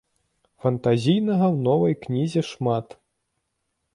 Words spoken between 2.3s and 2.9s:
шмат.